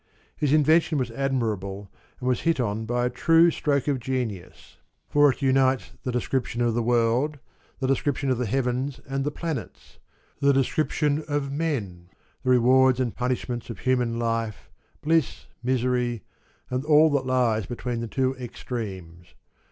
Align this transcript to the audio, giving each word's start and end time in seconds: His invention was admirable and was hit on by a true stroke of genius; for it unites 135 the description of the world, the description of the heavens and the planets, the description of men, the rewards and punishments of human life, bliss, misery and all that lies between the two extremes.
His 0.35 0.51
invention 0.51 0.97
was 0.97 1.11
admirable 1.11 1.87
and 2.19 2.27
was 2.27 2.41
hit 2.41 2.59
on 2.59 2.87
by 2.87 3.05
a 3.05 3.09
true 3.11 3.51
stroke 3.51 3.87
of 3.87 3.99
genius; 3.99 4.77
for 5.07 5.31
it 5.31 5.43
unites 5.43 5.89
135 6.01 6.05
the 6.05 6.11
description 6.23 6.61
of 6.63 6.73
the 6.73 6.81
world, 6.81 7.37
the 7.79 7.85
description 7.85 8.31
of 8.31 8.39
the 8.39 8.47
heavens 8.47 8.99
and 9.07 9.23
the 9.23 9.29
planets, 9.29 9.99
the 10.39 10.53
description 10.53 11.23
of 11.27 11.51
men, 11.51 12.09
the 12.41 12.49
rewards 12.49 12.99
and 12.99 13.15
punishments 13.15 13.69
of 13.69 13.77
human 13.81 14.17
life, 14.17 14.71
bliss, 15.03 15.45
misery 15.61 16.23
and 16.71 16.83
all 16.83 17.11
that 17.11 17.27
lies 17.27 17.67
between 17.67 17.99
the 18.01 18.07
two 18.07 18.33
extremes. 18.37 19.35